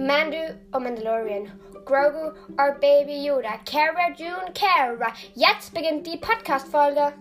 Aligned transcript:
Mandu 0.00 0.56
und 0.72 0.82
Mandalorian, 0.82 1.52
Grogu 1.84 2.32
or 2.58 2.72
Baby 2.80 3.26
Yoda, 3.26 3.58
Cara 3.66 4.08
June 4.16 4.50
Cara. 4.54 5.12
Jetzt 5.34 5.74
beginnt 5.74 6.06
die 6.06 6.16
Podcast-Folge. 6.16 7.12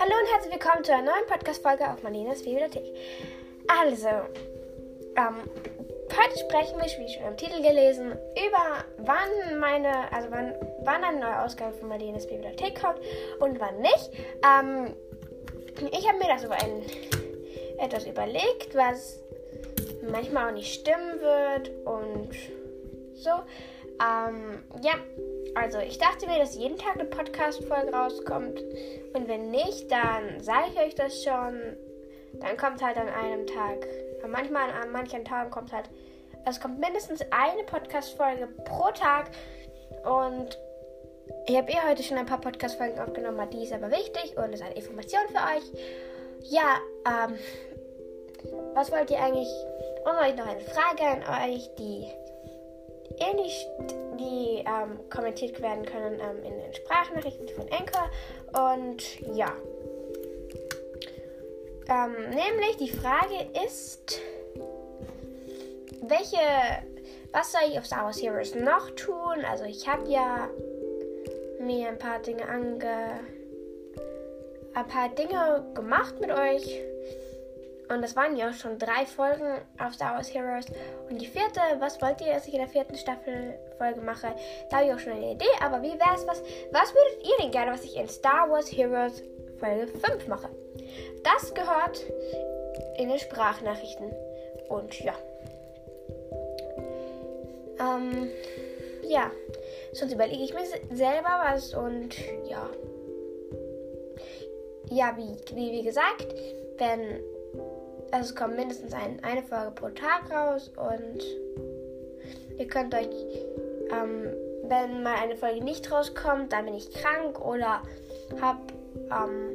Hallo 0.00 0.14
und 0.16 0.32
herzlich 0.32 0.52
willkommen 0.52 0.82
zu 0.82 0.92
einer 0.92 1.12
neuen 1.12 1.26
Podcast-Folge 1.28 1.88
auf 1.88 2.02
Marlenas 2.02 2.42
Bibliothek. 2.42 2.82
Also, 3.68 4.08
ähm, 5.14 5.36
heute 6.18 6.38
sprechen 6.38 6.78
wir, 6.78 6.86
wie 6.86 7.12
schon 7.12 7.26
im 7.26 7.36
Titel 7.36 7.62
gelesen, 7.62 8.12
über 8.12 8.84
wann 8.98 9.58
meine, 9.58 10.12
also 10.12 10.30
wann, 10.30 10.54
wann 10.82 11.04
eine 11.04 11.20
neue 11.20 11.42
Ausgabe 11.42 11.72
von 11.74 11.88
Marlenas 11.88 12.26
Bibliothek 12.26 12.80
kommt 12.80 13.00
und 13.40 13.60
wann 13.60 13.80
nicht. 13.80 14.10
Ähm, 14.44 14.94
ich 15.92 16.08
habe 16.08 16.18
mir 16.18 16.28
das 16.28 16.44
über 16.44 16.56
ein, 16.56 16.82
etwas 17.78 18.06
überlegt, 18.06 18.74
was 18.74 19.20
manchmal 20.10 20.48
auch 20.48 20.54
nicht 20.54 20.72
stimmen 20.72 21.20
wird 21.20 21.70
und 21.86 22.30
so. 23.14 23.30
Ähm, 24.00 24.62
ja, 24.82 24.94
also 25.54 25.78
ich 25.78 25.98
dachte 25.98 26.26
mir, 26.26 26.38
dass 26.38 26.56
jeden 26.56 26.78
Tag 26.78 26.94
eine 26.94 27.04
Podcast-Folge 27.04 27.92
rauskommt. 27.92 28.60
Und 29.12 29.28
wenn 29.28 29.50
nicht, 29.50 29.90
dann 29.90 30.40
sage 30.40 30.68
ich 30.72 30.80
euch 30.80 30.94
das 30.94 31.22
schon. 31.22 31.76
Dann 32.34 32.56
kommt 32.56 32.82
halt 32.82 32.96
an 32.96 33.08
einem 33.08 33.46
Tag. 33.46 33.86
Manchmal 34.26 34.70
an 34.70 34.92
manchen 34.92 35.24
Tagen 35.24 35.50
kommt 35.50 35.72
halt. 35.72 35.88
Es 36.46 36.60
kommt 36.60 36.78
mindestens 36.78 37.20
eine 37.30 37.62
Podcast-Folge 37.64 38.48
pro 38.64 38.90
Tag. 38.90 39.30
Und 40.04 40.58
ich 41.46 41.56
habe 41.56 41.70
eh 41.70 41.76
heute 41.88 42.02
schon 42.02 42.18
ein 42.18 42.26
paar 42.26 42.40
Podcast-Folgen 42.40 42.98
aufgenommen, 42.98 43.48
die 43.50 43.62
ist 43.62 43.72
aber 43.72 43.90
wichtig 43.90 44.36
und 44.36 44.52
ist 44.52 44.62
eine 44.62 44.74
Information 44.74 45.22
für 45.28 45.36
euch. 45.36 46.50
Ja, 46.50 46.78
ähm, 47.06 47.38
was 48.74 48.90
wollt 48.92 49.10
ihr 49.10 49.20
eigentlich? 49.20 49.48
Und 50.04 50.18
euch 50.20 50.36
noch 50.36 50.46
eine 50.46 50.60
Frage 50.60 51.24
an 51.26 51.50
euch, 51.50 51.68
die 51.78 52.06
ähnlich, 53.18 53.66
die 54.18 54.64
ähm, 54.64 55.00
kommentiert 55.10 55.60
werden 55.60 55.84
können 55.84 56.20
ähm, 56.20 56.42
in 56.44 56.58
den 56.58 56.74
Sprachnachrichten 56.74 57.48
von 57.48 57.66
Anchor. 57.70 58.10
Und 58.76 59.20
ja. 59.34 59.52
Ähm, 61.88 62.30
nämlich 62.30 62.76
die 62.78 62.90
Frage 62.90 63.48
ist, 63.66 64.20
welche, 66.02 66.38
was 67.32 67.52
soll 67.52 67.62
ich 67.70 67.78
auf 67.78 67.86
Star 67.86 68.04
Wars 68.04 68.20
Heroes 68.20 68.54
noch 68.54 68.90
tun? 68.90 69.44
Also 69.50 69.64
ich 69.64 69.88
habe 69.88 70.08
ja 70.10 70.48
mir 71.60 71.88
ein 71.88 71.98
paar 71.98 72.18
Dinge 72.18 72.46
ange, 72.46 73.20
ein 74.74 74.86
paar 74.86 75.08
Dinge 75.08 75.64
gemacht 75.74 76.20
mit 76.20 76.30
euch. 76.30 76.80
Und 77.88 78.02
das 78.02 78.14
waren 78.16 78.36
ja 78.36 78.50
auch 78.50 78.54
schon 78.54 78.78
drei 78.78 79.06
Folgen 79.06 79.46
auf 79.78 79.94
Star 79.94 80.14
Wars 80.14 80.32
Heroes. 80.32 80.66
Und 81.08 81.18
die 81.18 81.26
vierte, 81.26 81.60
was 81.78 82.00
wollt 82.02 82.20
ihr, 82.20 82.34
dass 82.34 82.46
ich 82.46 82.52
in 82.52 82.60
der 82.60 82.68
vierten 82.68 82.96
Staffel 82.96 83.58
Folge 83.78 84.02
mache? 84.02 84.34
Da 84.68 84.76
habe 84.76 84.88
ich 84.88 84.94
auch 84.94 84.98
schon 84.98 85.14
eine 85.14 85.32
Idee. 85.32 85.46
Aber 85.62 85.80
wie 85.80 85.98
wäre 85.98 86.14
es, 86.14 86.26
was, 86.26 86.42
was 86.70 86.94
würdet 86.94 87.26
ihr 87.26 87.36
denn 87.40 87.50
gerne, 87.50 87.72
was 87.72 87.84
ich 87.84 87.96
in 87.96 88.08
Star 88.08 88.50
Wars 88.50 88.70
Heroes 88.70 89.22
Folge 89.58 89.86
5 89.86 90.28
mache? 90.28 90.50
Das 91.24 91.54
gehört 91.54 92.04
in 92.96 93.08
den 93.08 93.18
Sprachnachrichten. 93.18 94.12
Und 94.68 95.00
ja. 95.00 95.14
Ähm, 97.80 98.30
ja. 99.02 99.30
Sonst 99.92 100.12
überlege 100.12 100.42
ich 100.42 100.54
mir 100.54 100.66
selber 100.94 101.40
was 101.44 101.74
und 101.74 102.14
ja. 102.48 102.68
Ja, 104.90 105.16
wie, 105.16 105.36
wie, 105.54 105.72
wie 105.72 105.82
gesagt, 105.82 106.26
wenn 106.78 107.20
also 108.10 108.30
es 108.30 108.36
kommt 108.36 108.56
mindestens 108.56 108.92
ein, 108.92 109.22
eine 109.22 109.42
Folge 109.42 109.70
pro 109.72 109.88
Tag 109.90 110.30
raus 110.30 110.70
und 110.76 111.22
ihr 112.58 112.66
könnt 112.66 112.94
euch, 112.94 113.08
ähm, 113.90 114.32
wenn 114.64 115.02
mal 115.02 115.16
eine 115.16 115.36
Folge 115.36 115.62
nicht 115.62 115.90
rauskommt, 115.90 116.52
dann 116.52 116.66
bin 116.66 116.74
ich 116.74 116.90
krank 116.90 117.40
oder 117.44 117.82
habe 118.40 118.60
ähm, 119.10 119.54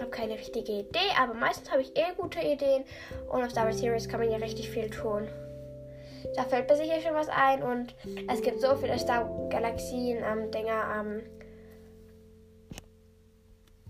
hab 0.00 0.12
keine 0.12 0.34
richtige 0.34 0.72
Idee, 0.72 1.10
aber 1.18 1.34
meistens 1.34 1.70
habe 1.70 1.82
ich 1.82 1.96
eh 1.96 2.14
gute 2.16 2.40
Ideen 2.40 2.84
und 3.30 3.42
auf 3.42 3.50
Star 3.50 3.66
Wars 3.66 3.78
Series 3.78 4.08
kann 4.08 4.20
man 4.20 4.30
ja 4.30 4.38
richtig 4.38 4.70
viel 4.70 4.88
tun. 4.90 5.28
Da 6.36 6.44
fällt 6.44 6.68
mir 6.68 6.76
sicher 6.76 7.00
schon 7.00 7.14
was 7.14 7.28
ein 7.28 7.62
und 7.62 7.94
es 8.28 8.42
gibt 8.42 8.60
so 8.60 8.74
viele 8.76 8.98
Star 8.98 9.28
Galaxien, 9.48 10.22
ähm, 10.24 10.50
Dinger, 10.50 10.82
ähm, 11.00 11.22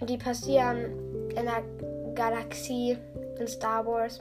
die 0.07 0.17
passieren 0.17 1.29
in 1.31 1.45
der 1.45 1.63
Galaxie 2.15 2.97
in 3.39 3.47
Star 3.47 3.85
Wars. 3.87 4.21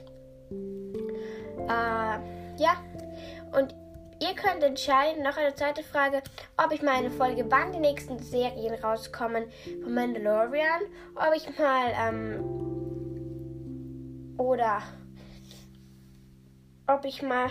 Äh, 0.51 2.19
ja, 2.57 2.83
und 3.57 3.75
ihr 4.19 4.35
könnt 4.35 4.63
entscheiden, 4.63 5.23
noch 5.23 5.37
eine 5.37 5.55
zweite 5.55 5.83
Frage, 5.83 6.21
ob 6.57 6.71
ich 6.71 6.81
mal 6.81 6.95
eine 6.95 7.11
Folge, 7.11 7.45
wann 7.49 7.71
die 7.71 7.79
nächsten 7.79 8.19
Serien 8.19 8.73
rauskommen 8.75 9.45
von 9.83 9.93
Mandalorian, 9.93 10.81
ob 11.15 11.33
ich 11.35 11.47
mal, 11.57 11.91
ähm, 11.99 12.43
oder 14.37 14.81
ob 16.87 17.05
ich 17.05 17.21
mal 17.21 17.49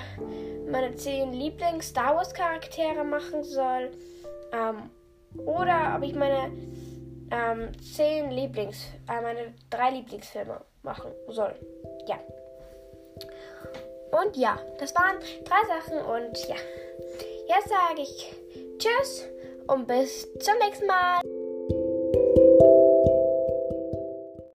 meine 0.71 0.95
zehn 0.97 1.33
Lieblings-Star 1.33 2.17
Wars-Charaktere 2.17 3.05
machen 3.05 3.45
soll, 3.45 3.91
ähm, 4.53 4.91
oder 5.47 5.95
ob 5.97 6.03
ich 6.03 6.15
meine 6.15 6.53
ähm, 7.31 7.71
zehn 7.81 8.31
Lieblings, 8.31 8.87
äh, 9.09 9.21
meine 9.21 9.55
drei 9.71 9.91
Lieblingsfilme 9.91 10.61
machen 10.83 11.13
soll. 11.29 11.55
Ja. 12.07 12.19
Und 14.21 14.37
ja, 14.37 14.59
das 14.79 14.95
waren 14.95 15.19
drei 15.45 15.67
Sachen 15.67 15.99
und 16.01 16.49
ja. 16.49 16.57
Jetzt 17.49 17.69
sage 17.69 18.03
ich 18.03 18.35
Tschüss 18.79 19.25
und 19.67 19.87
bis 19.87 20.29
zum 20.41 20.55
nächsten 20.59 20.87
Mal. 20.87 21.21